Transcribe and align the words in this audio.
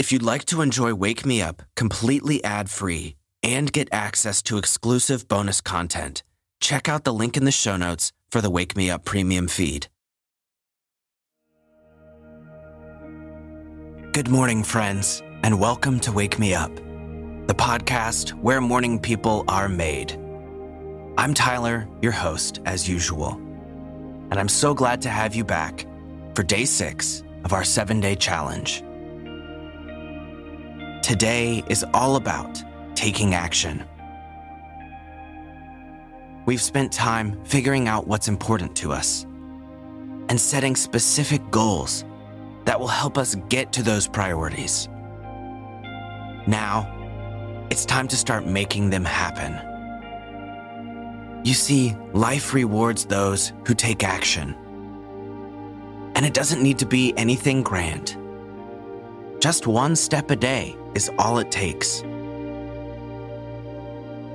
If 0.00 0.12
you'd 0.12 0.22
like 0.22 0.46
to 0.46 0.62
enjoy 0.62 0.94
Wake 0.94 1.26
Me 1.26 1.42
Up 1.42 1.62
completely 1.76 2.42
ad 2.42 2.70
free 2.70 3.16
and 3.42 3.70
get 3.70 3.86
access 3.92 4.40
to 4.44 4.56
exclusive 4.56 5.28
bonus 5.28 5.60
content, 5.60 6.22
check 6.58 6.88
out 6.88 7.04
the 7.04 7.12
link 7.12 7.36
in 7.36 7.44
the 7.44 7.52
show 7.52 7.76
notes 7.76 8.10
for 8.30 8.40
the 8.40 8.48
Wake 8.48 8.74
Me 8.74 8.90
Up 8.90 9.04
premium 9.04 9.46
feed. 9.46 9.88
Good 14.14 14.30
morning, 14.30 14.62
friends, 14.64 15.22
and 15.42 15.60
welcome 15.60 16.00
to 16.00 16.12
Wake 16.12 16.38
Me 16.38 16.54
Up, 16.54 16.74
the 17.46 17.54
podcast 17.54 18.30
where 18.30 18.62
morning 18.62 18.98
people 18.98 19.44
are 19.48 19.68
made. 19.68 20.18
I'm 21.18 21.34
Tyler, 21.34 21.86
your 22.00 22.12
host, 22.12 22.62
as 22.64 22.88
usual, 22.88 23.32
and 24.30 24.40
I'm 24.40 24.48
so 24.48 24.72
glad 24.72 25.02
to 25.02 25.10
have 25.10 25.34
you 25.34 25.44
back 25.44 25.86
for 26.34 26.42
day 26.42 26.64
six 26.64 27.22
of 27.44 27.52
our 27.52 27.64
seven 27.64 28.00
day 28.00 28.14
challenge. 28.14 28.82
Today 31.10 31.64
is 31.68 31.84
all 31.92 32.14
about 32.14 32.62
taking 32.94 33.34
action. 33.34 33.82
We've 36.46 36.62
spent 36.62 36.92
time 36.92 37.36
figuring 37.44 37.88
out 37.88 38.06
what's 38.06 38.28
important 38.28 38.76
to 38.76 38.92
us 38.92 39.24
and 40.28 40.40
setting 40.40 40.76
specific 40.76 41.42
goals 41.50 42.04
that 42.64 42.78
will 42.78 42.86
help 42.86 43.18
us 43.18 43.34
get 43.48 43.72
to 43.72 43.82
those 43.82 44.06
priorities. 44.06 44.88
Now, 46.46 46.86
it's 47.72 47.84
time 47.84 48.06
to 48.06 48.16
start 48.16 48.46
making 48.46 48.90
them 48.90 49.04
happen. 49.04 49.58
You 51.44 51.54
see, 51.54 51.96
life 52.12 52.54
rewards 52.54 53.04
those 53.04 53.52
who 53.66 53.74
take 53.74 54.04
action. 54.04 54.54
And 56.14 56.24
it 56.24 56.34
doesn't 56.34 56.62
need 56.62 56.78
to 56.78 56.86
be 56.86 57.12
anything 57.16 57.64
grand. 57.64 58.16
Just 59.40 59.66
one 59.66 59.96
step 59.96 60.30
a 60.30 60.36
day 60.36 60.76
is 60.94 61.10
all 61.18 61.38
it 61.38 61.50
takes. 61.50 62.04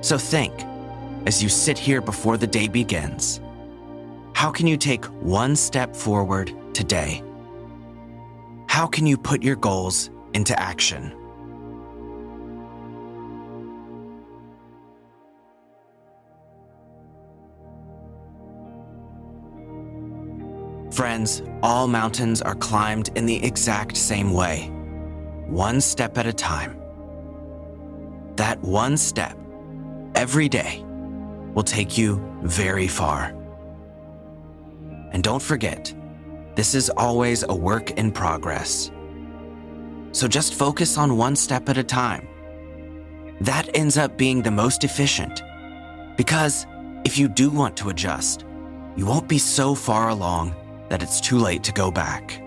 So 0.00 0.18
think, 0.18 0.52
as 1.26 1.40
you 1.40 1.48
sit 1.48 1.78
here 1.78 2.00
before 2.00 2.36
the 2.36 2.46
day 2.46 2.66
begins, 2.66 3.40
how 4.34 4.50
can 4.50 4.66
you 4.66 4.76
take 4.76 5.04
one 5.04 5.54
step 5.54 5.94
forward 5.94 6.52
today? 6.74 7.22
How 8.68 8.88
can 8.88 9.06
you 9.06 9.16
put 9.16 9.44
your 9.44 9.54
goals 9.54 10.10
into 10.34 10.58
action? 10.60 11.14
Friends, 20.90 21.42
all 21.62 21.86
mountains 21.86 22.42
are 22.42 22.54
climbed 22.56 23.10
in 23.16 23.26
the 23.26 23.44
exact 23.44 23.96
same 23.96 24.32
way, 24.32 24.72
one 25.48 25.80
step 25.80 26.18
at 26.18 26.26
a 26.26 26.32
time. 26.32 26.80
That 28.36 28.60
one 28.62 28.96
step, 28.96 29.38
every 30.14 30.48
day, 30.48 30.84
will 31.54 31.62
take 31.62 31.96
you 31.96 32.20
very 32.42 32.88
far. 32.88 33.34
And 35.12 35.22
don't 35.22 35.42
forget, 35.42 35.94
this 36.54 36.74
is 36.74 36.90
always 36.90 37.44
a 37.44 37.54
work 37.54 37.92
in 37.92 38.10
progress. 38.10 38.90
So 40.12 40.26
just 40.26 40.54
focus 40.54 40.98
on 40.98 41.16
one 41.16 41.36
step 41.36 41.68
at 41.68 41.78
a 41.78 41.84
time. 41.84 42.28
That 43.40 43.68
ends 43.74 43.96
up 43.96 44.16
being 44.16 44.42
the 44.42 44.50
most 44.50 44.82
efficient. 44.84 45.42
Because 46.16 46.66
if 47.04 47.18
you 47.18 47.28
do 47.28 47.50
want 47.50 47.76
to 47.76 47.90
adjust, 47.90 48.44
you 48.96 49.06
won't 49.06 49.28
be 49.28 49.38
so 49.38 49.74
far 49.74 50.08
along 50.08 50.54
that 50.88 51.02
it's 51.02 51.20
too 51.20 51.38
late 51.38 51.62
to 51.64 51.72
go 51.72 51.90
back. 51.90 52.42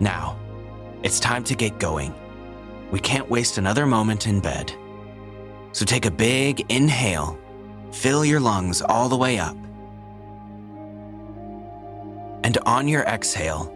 Now, 0.00 0.38
it's 1.02 1.20
time 1.20 1.44
to 1.44 1.54
get 1.54 1.78
going. 1.78 2.14
We 2.90 3.00
can't 3.00 3.30
waste 3.30 3.58
another 3.58 3.86
moment 3.86 4.26
in 4.26 4.40
bed. 4.40 4.72
So 5.72 5.84
take 5.84 6.06
a 6.06 6.10
big 6.10 6.70
inhale, 6.70 7.38
fill 7.92 8.24
your 8.24 8.40
lungs 8.40 8.82
all 8.82 9.08
the 9.08 9.16
way 9.16 9.38
up. 9.38 9.56
And 12.44 12.58
on 12.64 12.88
your 12.88 13.02
exhale, 13.02 13.72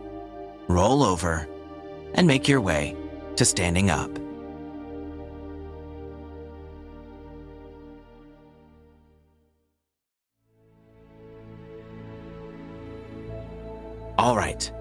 roll 0.69 1.03
over 1.03 1.49
and 2.15 2.27
make 2.27 2.49
your 2.49 2.61
way 2.61 2.97
to 3.37 3.45
standing 3.45 3.91
up. 3.91 4.11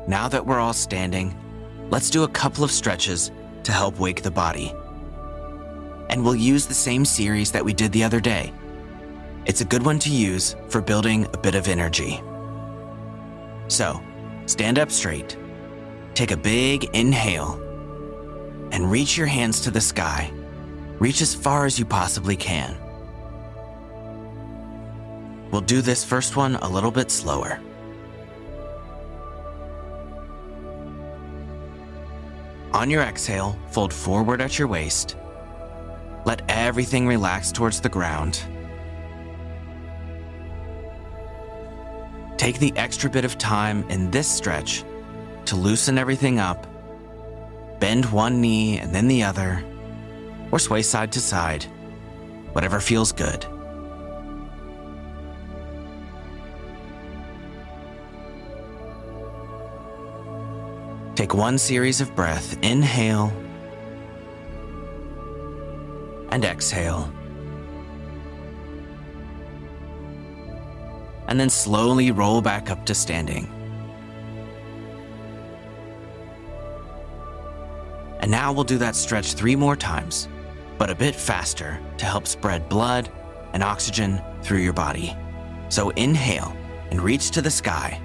Now 0.07 0.27
that 0.27 0.45
we're 0.45 0.59
all 0.59 0.73
standing, 0.73 1.35
let's 1.89 2.09
do 2.09 2.23
a 2.23 2.27
couple 2.27 2.63
of 2.63 2.71
stretches 2.71 3.31
to 3.63 3.71
help 3.71 3.99
wake 3.99 4.21
the 4.21 4.31
body. 4.31 4.73
And 6.09 6.23
we'll 6.23 6.35
use 6.35 6.65
the 6.65 6.73
same 6.73 7.05
series 7.05 7.51
that 7.51 7.63
we 7.63 7.73
did 7.73 7.91
the 7.91 8.03
other 8.03 8.19
day. 8.19 8.51
It's 9.45 9.61
a 9.61 9.65
good 9.65 9.83
one 9.83 9.99
to 9.99 10.09
use 10.09 10.55
for 10.69 10.81
building 10.81 11.25
a 11.33 11.37
bit 11.37 11.55
of 11.55 11.67
energy. 11.67 12.21
So, 13.67 14.01
stand 14.45 14.79
up 14.79 14.91
straight, 14.91 15.37
take 16.15 16.31
a 16.31 16.37
big 16.37 16.85
inhale, 16.93 17.53
and 18.71 18.91
reach 18.91 19.17
your 19.17 19.27
hands 19.27 19.61
to 19.61 19.71
the 19.71 19.81
sky. 19.81 20.31
Reach 20.99 21.21
as 21.21 21.33
far 21.33 21.65
as 21.65 21.79
you 21.79 21.85
possibly 21.85 22.35
can. 22.35 22.77
We'll 25.51 25.61
do 25.61 25.81
this 25.81 26.03
first 26.03 26.35
one 26.35 26.55
a 26.57 26.69
little 26.69 26.91
bit 26.91 27.09
slower. 27.09 27.59
On 32.73 32.89
your 32.89 33.01
exhale, 33.01 33.57
fold 33.71 33.91
forward 33.91 34.41
at 34.41 34.59
your 34.59 34.67
waist. 34.67 35.17
Let 36.25 36.43
everything 36.47 37.07
relax 37.07 37.51
towards 37.51 37.81
the 37.81 37.89
ground. 37.89 38.41
Take 42.37 42.59
the 42.59 42.71
extra 42.77 43.09
bit 43.09 43.25
of 43.25 43.37
time 43.37 43.89
in 43.89 44.11
this 44.11 44.27
stretch 44.27 44.83
to 45.45 45.55
loosen 45.55 45.97
everything 45.97 46.39
up. 46.39 46.67
Bend 47.79 48.05
one 48.05 48.39
knee 48.39 48.77
and 48.77 48.93
then 48.93 49.07
the 49.07 49.23
other, 49.23 49.63
or 50.51 50.59
sway 50.59 50.83
side 50.83 51.11
to 51.13 51.19
side, 51.19 51.63
whatever 52.53 52.79
feels 52.79 53.11
good. 53.11 53.45
Take 61.19 61.33
one 61.33 61.57
series 61.57 61.99
of 61.99 62.15
breath, 62.15 62.57
inhale 62.63 63.33
and 66.29 66.45
exhale. 66.45 67.11
And 71.27 71.37
then 71.37 71.49
slowly 71.49 72.11
roll 72.11 72.41
back 72.41 72.71
up 72.71 72.85
to 72.85 72.95
standing. 72.95 73.49
And 78.21 78.31
now 78.31 78.53
we'll 78.53 78.63
do 78.63 78.77
that 78.77 78.95
stretch 78.95 79.33
three 79.33 79.57
more 79.57 79.75
times, 79.75 80.29
but 80.77 80.89
a 80.89 80.95
bit 80.95 81.13
faster 81.13 81.81
to 81.97 82.05
help 82.05 82.27
spread 82.27 82.69
blood 82.69 83.11
and 83.51 83.61
oxygen 83.61 84.21
through 84.41 84.59
your 84.59 84.71
body. 84.71 85.17
So 85.67 85.89
inhale 85.89 86.55
and 86.91 87.01
reach 87.01 87.31
to 87.31 87.41
the 87.41 87.51
sky. 87.51 88.01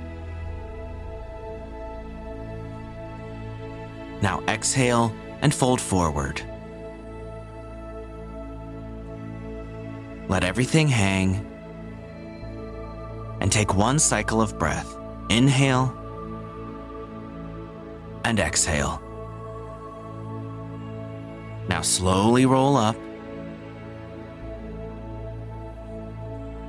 Now 4.25 4.43
exhale 4.49 5.15
and 5.43 5.55
fold 5.55 5.83
forward. 5.83 6.41
Let 10.29 10.45
everything 10.45 10.89
hang. 10.89 11.47
And 13.43 13.53
take 13.53 13.75
one 13.75 13.99
cycle 13.99 14.41
of 14.41 14.59
breath. 14.59 14.97
Inhale 15.29 15.95
and 18.25 18.41
exhale. 18.41 19.03
Now 21.69 21.83
slowly 21.83 22.47
roll 22.47 22.79
up. 22.79 22.97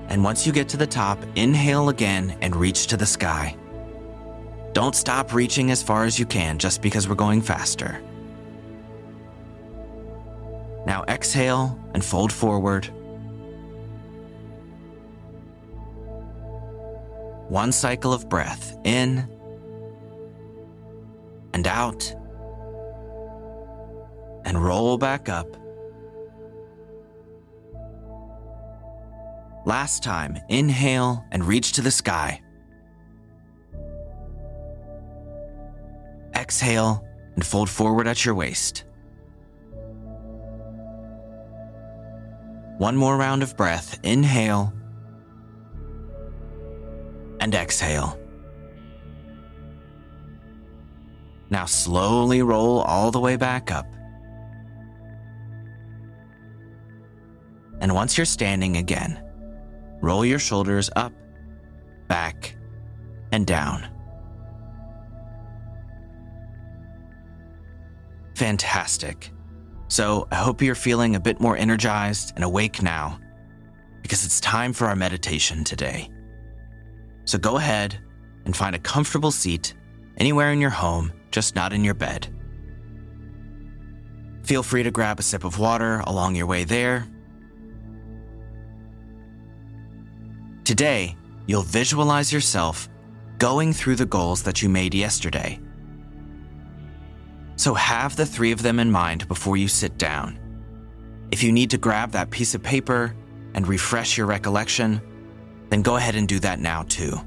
And 0.10 0.26
once 0.26 0.46
you 0.46 0.52
get 0.52 0.68
to 0.70 0.78
the 0.78 0.88
top, 0.88 1.20
inhale 1.36 1.88
again 1.88 2.38
and 2.42 2.54
reach 2.54 2.88
to 2.88 2.98
the 2.98 3.06
sky. 3.06 3.56
Don't 4.76 4.94
stop 4.94 5.34
reaching 5.34 5.72
as 5.72 5.82
far 5.82 6.04
as 6.04 6.20
you 6.20 6.26
can 6.26 6.60
just 6.60 6.82
because 6.82 7.08
we're 7.08 7.16
going 7.16 7.42
faster. 7.42 8.04
Now 10.86 11.06
exhale 11.08 11.80
and 11.94 12.04
fold 12.04 12.34
forward. 12.34 12.88
One 17.48 17.72
cycle 17.72 18.12
of 18.12 18.28
breath 18.28 18.78
in 18.84 19.26
and 21.54 21.68
out, 21.68 22.14
and 24.44 24.62
roll 24.62 24.98
back 24.98 25.30
up. 25.30 25.48
Last 29.66 30.04
time, 30.04 30.38
inhale 30.50 31.24
and 31.32 31.46
reach 31.46 31.72
to 31.72 31.82
the 31.82 31.92
sky. 31.92 32.42
Exhale 36.46 37.04
and 37.34 37.44
fold 37.44 37.68
forward 37.68 38.08
at 38.08 38.24
your 38.24 38.36
waist. 38.36 38.84
One 42.78 42.96
more 42.96 43.18
round 43.18 43.42
of 43.42 43.58
breath. 43.58 44.00
Inhale 44.04 44.72
and 47.40 47.56
exhale. 47.56 48.20
Now 51.50 51.66
slowly 51.66 52.44
roll 52.44 52.82
all 52.82 53.10
the 53.10 53.20
way 53.20 53.38
back 53.38 53.72
up. 53.72 53.88
And 57.82 57.96
once 57.96 58.20
you're 58.20 58.26
standing 58.26 58.78
again, 58.78 59.20
roll 60.00 60.24
your 60.24 60.40
shoulders 60.40 60.92
up, 60.96 61.12
back, 62.08 62.56
and 63.32 63.48
down. 63.48 63.95
Fantastic. 68.36 69.32
So 69.88 70.28
I 70.32 70.36
hope 70.36 70.62
you're 70.62 70.76
feeling 70.76 71.16
a 71.16 71.20
bit 71.20 71.40
more 71.40 71.58
energized 71.58 72.34
and 72.36 72.44
awake 72.44 72.82
now 72.82 73.20
because 74.02 74.26
it's 74.26 74.40
time 74.40 74.74
for 74.74 74.88
our 74.88 74.96
meditation 74.96 75.64
today. 75.64 76.10
So 77.26 77.38
go 77.38 77.58
ahead 77.58 77.98
and 78.46 78.56
find 78.56 78.76
a 78.76 78.80
comfortable 78.80 79.32
seat 79.32 79.74
anywhere 80.18 80.52
in 80.52 80.62
your 80.62 80.70
home, 80.70 81.12
just 81.32 81.56
not 81.56 81.74
in 81.74 81.84
your 81.84 81.94
bed. 81.94 82.28
Feel 84.44 84.62
free 84.62 84.84
to 84.84 84.92
grab 84.92 85.20
a 85.20 85.24
sip 85.24 85.44
of 85.44 85.58
water 85.58 86.04
along 86.06 86.36
your 86.36 86.46
way 86.46 86.66
there. 86.66 87.08
Today, 90.64 91.16
you'll 91.48 91.64
visualize 91.64 92.32
yourself 92.32 92.90
going 93.38 93.74
through 93.74 93.96
the 93.96 94.06
goals 94.06 94.44
that 94.44 94.62
you 94.62 94.70
made 94.70 94.94
yesterday. 94.94 95.60
So 97.58 97.74
have 97.74 98.16
the 98.16 98.26
three 98.26 98.52
of 98.52 98.62
them 98.62 98.80
in 98.80 98.92
mind 98.92 99.28
before 99.28 99.58
you 99.58 99.68
sit 99.68 99.98
down. 99.98 100.40
If 101.32 101.44
you 101.44 101.52
need 101.52 101.72
to 101.72 101.78
grab 101.78 102.12
that 102.12 102.30
piece 102.30 102.54
of 102.54 102.62
paper 102.62 103.16
and 103.54 103.68
refresh 103.68 104.18
your 104.18 104.28
recollection, 104.28 105.02
then 105.70 105.82
go 105.82 105.96
ahead 105.96 106.16
and 106.16 106.28
do 106.28 106.40
that 106.40 106.60
now 106.60 106.84
too. 106.84 107.20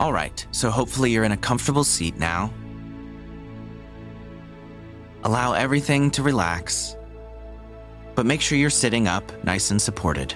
All 0.00 0.14
right, 0.14 0.46
so 0.50 0.70
hopefully 0.70 1.10
you're 1.10 1.24
in 1.24 1.32
a 1.32 1.36
comfortable 1.36 1.84
seat 1.84 2.16
now. 2.16 2.50
Allow 5.24 5.52
everything 5.52 6.10
to 6.12 6.22
relax, 6.22 6.96
but 8.14 8.26
make 8.26 8.40
sure 8.40 8.58
you're 8.58 8.70
sitting 8.70 9.08
up 9.08 9.32
nice 9.44 9.70
and 9.70 9.80
supported. 9.80 10.34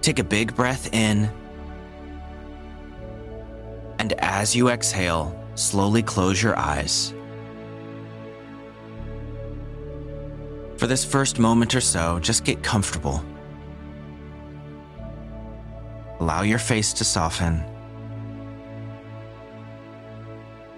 Take 0.00 0.18
a 0.18 0.24
big 0.24 0.54
breath 0.54 0.94
in, 0.94 1.30
and 3.98 4.12
as 4.14 4.56
you 4.56 4.70
exhale, 4.70 5.38
slowly 5.54 6.02
close 6.02 6.42
your 6.42 6.58
eyes. 6.58 7.12
For 10.78 10.86
this 10.86 11.04
first 11.04 11.38
moment 11.38 11.74
or 11.74 11.82
so, 11.82 12.18
just 12.20 12.44
get 12.44 12.62
comfortable. 12.62 13.22
Allow 16.20 16.42
your 16.42 16.58
face 16.58 16.94
to 16.94 17.04
soften. 17.04 17.62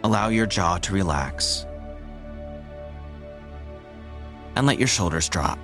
Allow 0.02 0.28
your 0.28 0.46
jaw 0.46 0.78
to 0.78 0.92
relax. 0.92 1.66
And 4.56 4.66
let 4.66 4.78
your 4.78 4.88
shoulders 4.88 5.28
drop. 5.28 5.58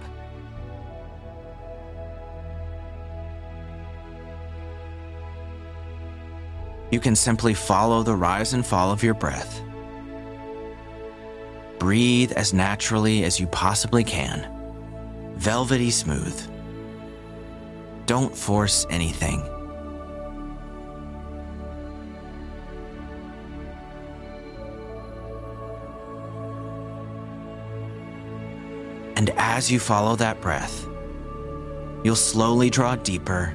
You 6.91 7.01
can 7.01 7.15
simply 7.15 7.53
follow 7.53 8.03
the 8.03 8.15
rise 8.15 8.55
and 8.55 8.65
fall 8.65 8.91
of 8.91 9.03
your 9.03 9.15
breath. 9.15 9.63
Breathe 11.79 12.33
as 12.33 12.55
naturally 12.55 13.25
as 13.25 13.39
you 13.39 13.47
possibly 13.47 14.03
can, 14.03 14.51
velvety 15.37 15.91
smooth. 15.91 16.41
Don't 18.07 18.35
force 18.35 18.87
anything. 18.89 19.58
And 29.29 29.39
as 29.39 29.71
you 29.71 29.79
follow 29.79 30.17
that 30.17 30.41
breath, 30.41 30.89
you'll 32.03 32.17
slowly 32.17 32.71
draw 32.71 32.97
deeper 32.97 33.55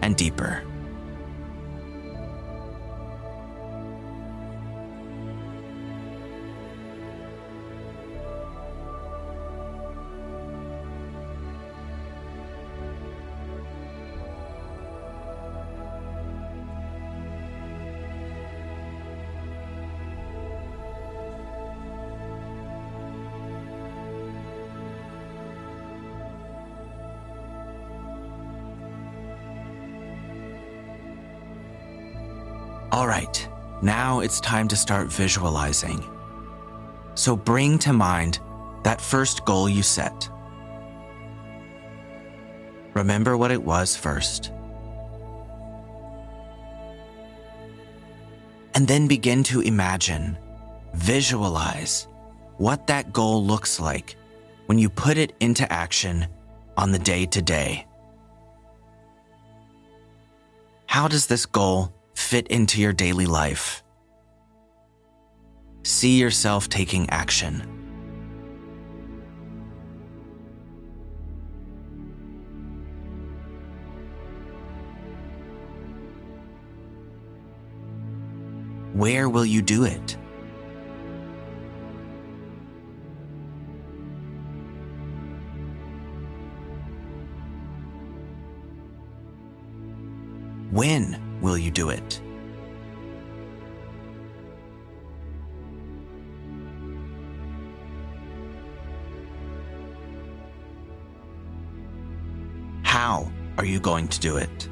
and 0.00 0.14
deeper. 0.14 0.62
All 32.92 33.08
right, 33.08 33.48
now 33.82 34.20
it's 34.20 34.40
time 34.40 34.68
to 34.68 34.76
start 34.76 35.12
visualizing. 35.12 36.04
So 37.14 37.36
bring 37.36 37.78
to 37.80 37.92
mind 37.92 38.38
that 38.84 39.00
first 39.00 39.44
goal 39.44 39.68
you 39.68 39.82
set. 39.82 40.28
Remember 42.94 43.36
what 43.36 43.50
it 43.50 43.62
was 43.62 43.96
first. 43.96 44.52
And 48.74 48.86
then 48.86 49.08
begin 49.08 49.42
to 49.44 49.62
imagine, 49.62 50.38
visualize 50.94 52.06
what 52.58 52.86
that 52.86 53.12
goal 53.12 53.44
looks 53.44 53.80
like 53.80 54.16
when 54.66 54.78
you 54.78 54.88
put 54.88 55.18
it 55.18 55.34
into 55.40 55.70
action 55.72 56.26
on 56.76 56.92
the 56.92 56.98
day 56.98 57.26
to 57.26 57.42
day. 57.42 57.86
How 60.86 61.08
does 61.08 61.26
this 61.26 61.46
goal 61.46 61.92
fit 62.16 62.48
into 62.48 62.80
your 62.80 62.92
daily 62.92 63.26
life? 63.26 63.84
See 65.84 66.18
yourself 66.18 66.68
taking 66.68 67.08
action. 67.10 67.60
Where 78.94 79.28
will 79.28 79.46
you 79.46 79.62
do 79.62 79.84
it? 79.84 80.16
When 90.70 91.25
will 91.40 91.58
you 91.58 91.70
do 91.70 91.90
it? 91.90 92.20
How 102.82 103.30
are 103.58 103.64
you 103.64 103.80
going 103.80 104.08
to 104.08 104.20
do 104.20 104.36
it? 104.36 104.68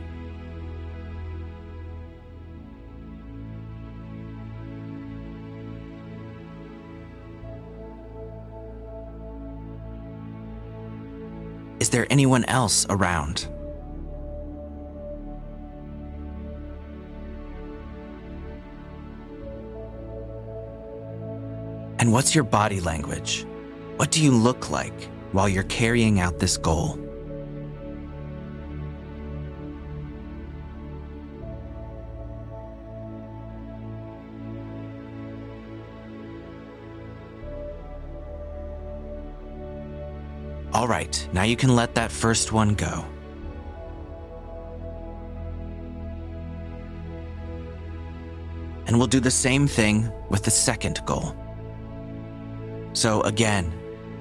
Is 11.80 11.90
there 11.90 12.06
anyone 12.10 12.44
else 12.46 12.86
around? 12.88 13.53
And 22.04 22.12
what's 22.12 22.34
your 22.34 22.44
body 22.44 22.80
language? 22.80 23.46
What 23.96 24.10
do 24.10 24.22
you 24.22 24.30
look 24.30 24.68
like 24.68 25.04
while 25.32 25.48
you're 25.48 25.62
carrying 25.62 26.20
out 26.20 26.38
this 26.38 26.58
goal? 26.58 26.98
All 40.74 40.86
right, 40.86 41.26
now 41.32 41.44
you 41.44 41.56
can 41.56 41.74
let 41.74 41.94
that 41.94 42.12
first 42.12 42.52
one 42.52 42.74
go. 42.74 43.02
And 48.86 48.98
we'll 48.98 49.06
do 49.06 49.20
the 49.20 49.30
same 49.30 49.66
thing 49.66 50.12
with 50.28 50.42
the 50.42 50.50
second 50.50 51.00
goal. 51.06 51.34
So, 52.94 53.22
again, 53.22 53.72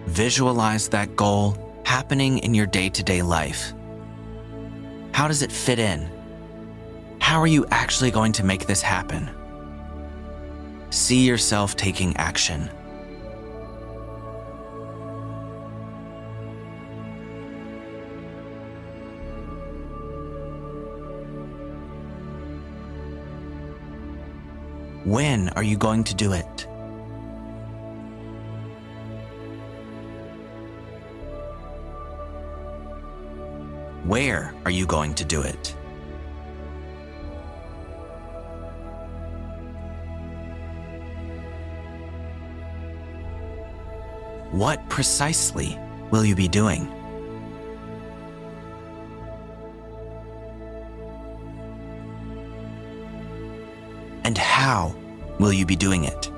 visualize 0.08 0.90
that 0.90 1.16
goal 1.16 1.56
happening 1.86 2.40
in 2.40 2.56
your 2.56 2.66
day 2.66 2.90
to 2.90 3.04
day 3.04 3.22
life. 3.22 3.72
How 5.12 5.28
does 5.28 5.44
it 5.44 5.52
fit 5.52 5.78
in? 5.78 6.10
How 7.20 7.40
are 7.40 7.48
you 7.48 7.68
actually 7.70 8.10
going 8.10 8.32
to 8.34 8.44
make 8.44 8.66
this 8.66 8.82
happen? 8.82 9.30
See 10.90 11.24
yourself 11.26 11.76
taking 11.76 12.18
action. 12.18 12.68
When 25.06 25.50
are 25.50 25.64
you 25.64 25.78
going 25.78 26.04
to 26.06 26.16
do 26.16 26.34
it? 26.34 26.68
Where 34.14 34.54
are 34.64 34.70
you 34.70 34.86
going 34.86 35.16
to 35.16 35.26
do 35.26 35.42
it? 35.42 35.76
What 44.52 44.88
precisely 44.88 45.80
will 46.12 46.24
you 46.24 46.36
be 46.36 46.48
doing? 46.48 46.88
And 54.24 54.38
how 54.38 54.96
will 55.40 55.52
you 55.52 55.66
be 55.66 55.76
doing 55.76 56.04
it? 56.04 56.33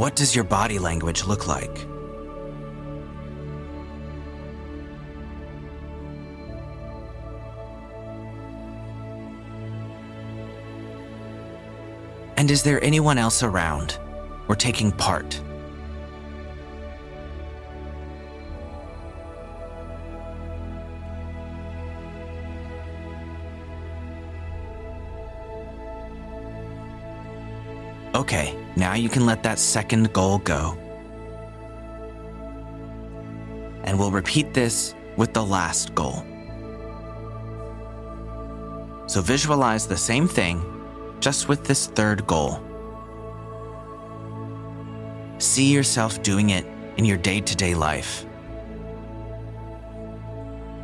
What 0.00 0.16
does 0.16 0.34
your 0.34 0.44
body 0.44 0.78
language 0.78 1.26
look 1.26 1.46
like? 1.46 1.86
And 12.38 12.50
is 12.50 12.62
there 12.62 12.82
anyone 12.82 13.18
else 13.18 13.42
around 13.42 13.98
or 14.48 14.56
taking 14.56 14.90
part? 14.90 15.38
Okay, 28.14 28.59
now 28.76 28.94
you 28.94 29.08
can 29.08 29.26
let 29.26 29.42
that 29.42 29.58
second 29.58 30.12
goal 30.12 30.38
go. 30.38 30.76
And 33.84 33.98
we'll 33.98 34.10
repeat 34.10 34.54
this 34.54 34.94
with 35.16 35.32
the 35.32 35.44
last 35.44 35.94
goal. 35.94 36.24
So 39.06 39.20
visualize 39.20 39.86
the 39.86 39.96
same 39.96 40.28
thing, 40.28 40.62
just 41.18 41.48
with 41.48 41.64
this 41.64 41.88
third 41.88 42.26
goal. 42.26 42.62
See 45.38 45.72
yourself 45.72 46.22
doing 46.22 46.50
it 46.50 46.64
in 46.96 47.04
your 47.04 47.16
day 47.16 47.40
to 47.40 47.56
day 47.56 47.74
life. 47.74 48.24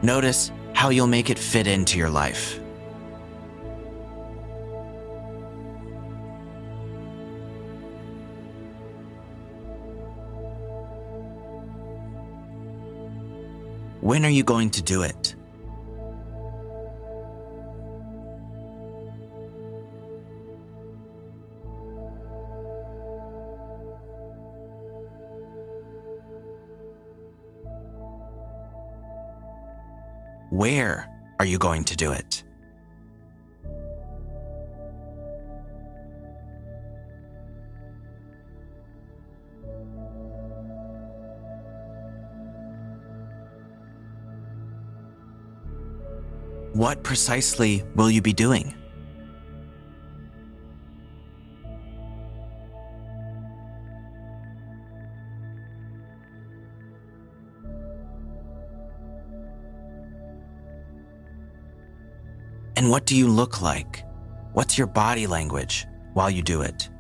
Notice 0.03 0.51
how 0.73 0.91
you'll 0.91 1.07
make 1.07 1.31
it 1.31 1.39
fit 1.39 1.67
into 1.67 1.99
your 1.99 2.11
life. 2.11 2.59
When 14.07 14.25
are 14.25 14.31
you 14.31 14.45
going 14.45 14.71
to 14.71 14.83
do 14.83 15.03
it? 15.03 15.35
Where 30.51 31.09
are 31.41 31.45
you 31.45 31.59
going 31.59 31.83
to 31.83 31.97
do 31.97 32.13
it? 32.13 32.46
What 46.77 47.03
precisely 47.03 47.83
will 47.95 48.11
you 48.11 48.21
be 48.21 48.35
doing? 48.35 48.75
And 62.77 62.91
what 62.91 63.07
do 63.07 63.17
you 63.17 63.27
look 63.27 63.63
like? 63.63 64.05
What's 64.53 64.77
your 64.77 64.87
body 64.87 65.27
language 65.27 65.87
while 66.13 66.29
you 66.29 66.43
do 66.43 66.61
it? 66.61 66.91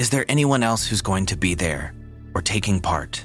Is 0.00 0.08
there 0.08 0.24
anyone 0.30 0.62
else 0.62 0.86
who's 0.86 1.02
going 1.02 1.26
to 1.26 1.36
be 1.36 1.54
there 1.54 1.92
or 2.34 2.40
taking 2.40 2.80
part? 2.80 3.22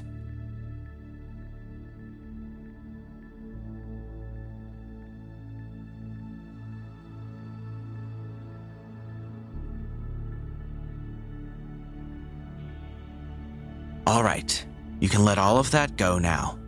All 14.06 14.22
right, 14.22 14.66
you 15.00 15.08
can 15.08 15.24
let 15.24 15.38
all 15.38 15.56
of 15.56 15.70
that 15.70 15.96
go 15.96 16.18
now. 16.18 16.58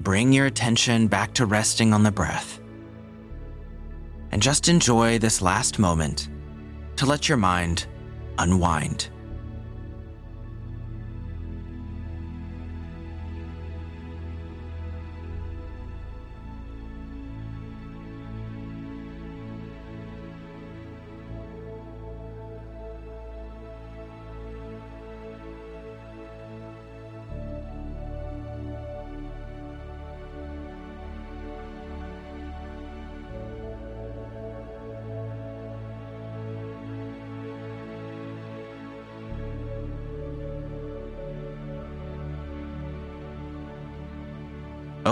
Bring 0.00 0.30
your 0.30 0.44
attention 0.44 1.06
back 1.06 1.32
to 1.34 1.46
resting 1.46 1.94
on 1.94 2.02
the 2.02 2.12
breath. 2.12 2.60
And 4.30 4.42
just 4.42 4.68
enjoy 4.68 5.18
this 5.18 5.40
last 5.40 5.78
moment 5.78 6.28
to 6.96 7.06
let 7.06 7.30
your 7.30 7.38
mind 7.38 7.86
unwind. 8.38 9.08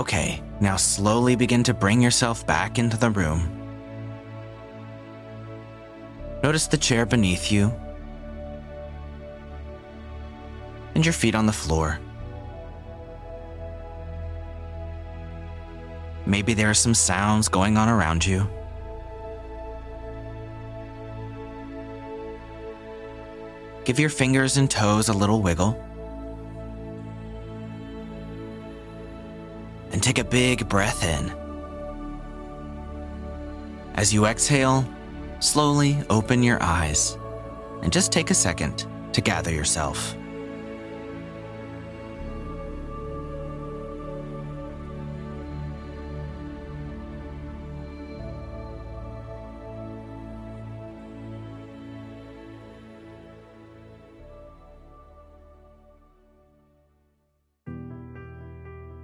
Okay, 0.01 0.41
now 0.59 0.77
slowly 0.77 1.35
begin 1.35 1.61
to 1.61 1.75
bring 1.75 2.01
yourself 2.01 2.43
back 2.47 2.79
into 2.79 2.97
the 2.97 3.11
room. 3.11 3.55
Notice 6.41 6.65
the 6.65 6.75
chair 6.75 7.05
beneath 7.05 7.51
you 7.51 7.71
and 10.95 11.05
your 11.05 11.13
feet 11.13 11.35
on 11.35 11.45
the 11.45 11.53
floor. 11.53 11.99
Maybe 16.25 16.55
there 16.55 16.71
are 16.71 16.73
some 16.73 16.95
sounds 16.95 17.47
going 17.47 17.77
on 17.77 17.87
around 17.87 18.25
you. 18.25 18.49
give 23.83 23.99
your 23.99 24.09
fingers 24.09 24.57
and 24.57 24.69
toes 24.71 25.09
a 25.09 25.13
little 25.13 25.41
wiggle. 25.41 25.90
And 30.01 30.15
take 30.15 30.17
a 30.17 30.27
big 30.27 30.67
breath 30.67 31.03
in. 31.03 31.31
As 33.93 34.11
you 34.11 34.25
exhale, 34.25 34.83
slowly 35.39 35.95
open 36.09 36.41
your 36.41 36.57
eyes 36.59 37.19
and 37.83 37.93
just 37.93 38.11
take 38.11 38.31
a 38.31 38.33
second 38.33 38.87
to 39.13 39.21
gather 39.21 39.53
yourself. 39.53 40.15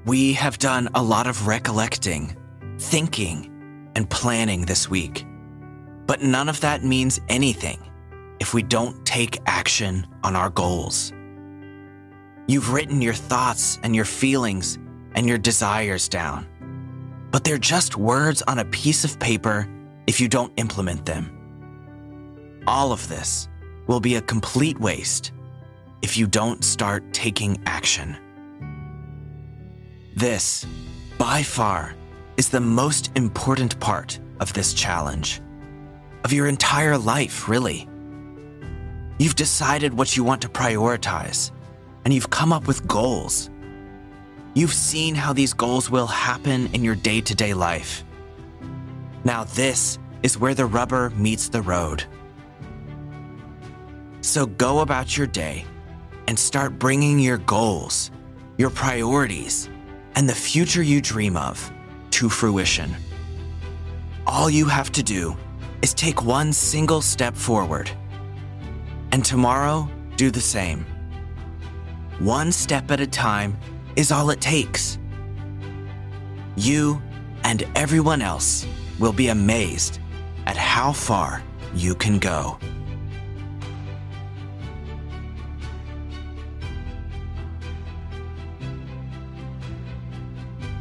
We 0.07 0.31
have 0.35 0.57
done 0.57 0.87
a 0.95 1.03
lot 1.03 1.27
of 1.27 1.47
recollecting, 1.47 2.33
thinking, 2.79 3.91
and 3.93 4.09
planning 4.09 4.61
this 4.61 4.89
week. 4.89 5.25
But 6.05 6.21
none 6.21 6.47
of 6.47 6.61
that 6.61 6.81
means 6.81 7.19
anything 7.27 7.77
if 8.39 8.53
we 8.53 8.63
don't 8.63 9.05
take 9.05 9.37
action 9.47 10.07
on 10.23 10.33
our 10.33 10.49
goals. 10.49 11.11
You've 12.47 12.71
written 12.71 13.01
your 13.01 13.15
thoughts 13.15 13.79
and 13.83 13.93
your 13.93 14.05
feelings 14.05 14.79
and 15.13 15.27
your 15.27 15.37
desires 15.37 16.07
down, 16.07 16.47
but 17.29 17.43
they're 17.43 17.57
just 17.57 17.97
words 17.97 18.41
on 18.43 18.59
a 18.59 18.65
piece 18.65 19.03
of 19.03 19.19
paper 19.19 19.67
if 20.07 20.21
you 20.21 20.29
don't 20.29 20.53
implement 20.55 21.05
them. 21.05 22.63
All 22.65 22.93
of 22.93 23.05
this 23.09 23.49
will 23.87 23.99
be 23.99 24.15
a 24.15 24.21
complete 24.21 24.79
waste 24.79 25.33
if 26.01 26.15
you 26.15 26.27
don't 26.27 26.63
start 26.63 27.11
taking 27.11 27.61
action. 27.65 28.15
This, 30.17 30.65
by 31.19 31.43
far, 31.43 31.93
is 32.37 32.49
the 32.49 32.59
most 32.59 33.11
important 33.13 33.79
part 33.79 34.19
of 34.39 34.51
this 34.51 34.73
challenge. 34.73 35.41
Of 36.23 36.33
your 36.33 36.47
entire 36.47 36.97
life, 36.97 37.47
really. 37.47 37.87
You've 39.19 39.35
decided 39.35 39.93
what 39.93 40.17
you 40.17 40.23
want 40.23 40.41
to 40.41 40.49
prioritize, 40.49 41.51
and 42.03 42.11
you've 42.11 42.31
come 42.31 42.51
up 42.51 42.65
with 42.65 42.87
goals. 42.87 43.51
You've 44.55 44.73
seen 44.73 45.13
how 45.13 45.33
these 45.33 45.53
goals 45.53 45.91
will 45.91 46.07
happen 46.07 46.73
in 46.73 46.83
your 46.83 46.95
day 46.95 47.21
to 47.21 47.35
day 47.35 47.53
life. 47.53 48.03
Now, 49.23 49.43
this 49.43 49.99
is 50.23 50.39
where 50.39 50.55
the 50.55 50.65
rubber 50.65 51.11
meets 51.11 51.47
the 51.47 51.61
road. 51.61 52.03
So 54.21 54.47
go 54.47 54.79
about 54.79 55.15
your 55.15 55.27
day 55.27 55.63
and 56.27 56.39
start 56.39 56.79
bringing 56.79 57.19
your 57.19 57.37
goals, 57.37 58.09
your 58.57 58.71
priorities, 58.71 59.69
and 60.17 60.27
the 60.27 60.33
future 60.33 60.81
you 60.81 60.99
dream 60.99 61.37
of 61.37 61.71
to 62.09 62.27
fruition. 62.27 62.91
All 64.25 64.49
you 64.49 64.65
have 64.65 64.91
to 64.93 65.03
do 65.03 65.37
is 65.83 65.93
take 65.93 66.23
one 66.23 66.51
single 66.51 67.01
step 67.01 67.35
forward. 67.35 67.91
And 69.11 69.23
tomorrow, 69.23 69.87
do 70.15 70.31
the 70.31 70.41
same. 70.41 70.87
One 72.17 72.51
step 72.51 72.89
at 72.89 72.99
a 72.99 73.05
time 73.05 73.55
is 73.95 74.11
all 74.11 74.31
it 74.31 74.41
takes. 74.41 74.97
You 76.55 76.99
and 77.43 77.63
everyone 77.75 78.23
else 78.23 78.65
will 78.97 79.13
be 79.13 79.27
amazed 79.27 79.99
at 80.47 80.57
how 80.57 80.93
far 80.93 81.43
you 81.75 81.93
can 81.93 82.17
go. 82.17 82.57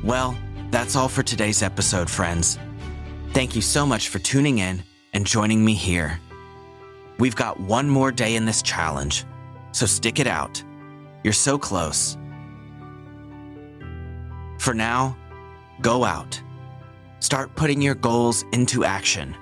Well, 0.06 0.38
that's 0.70 0.94
all 0.94 1.08
for 1.08 1.24
today's 1.24 1.64
episode, 1.64 2.08
friends. 2.08 2.60
Thank 3.32 3.56
you 3.56 3.60
so 3.60 3.84
much 3.84 4.08
for 4.08 4.20
tuning 4.20 4.58
in 4.58 4.84
and 5.12 5.26
joining 5.26 5.64
me 5.64 5.74
here. 5.74 6.20
We've 7.18 7.34
got 7.34 7.58
one 7.58 7.90
more 7.90 8.12
day 8.12 8.36
in 8.36 8.44
this 8.44 8.62
challenge, 8.62 9.24
so 9.72 9.84
stick 9.84 10.20
it 10.20 10.28
out. 10.28 10.62
You're 11.24 11.32
so 11.32 11.58
close. 11.58 12.16
For 14.60 14.74
now, 14.74 15.16
go 15.80 16.04
out. 16.04 16.40
Start 17.18 17.56
putting 17.56 17.82
your 17.82 17.96
goals 17.96 18.44
into 18.52 18.84
action 18.84 19.36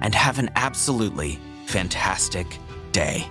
and 0.00 0.12
have 0.12 0.40
an 0.40 0.50
absolutely 0.56 1.38
fantastic 1.66 2.58
day. 2.90 3.30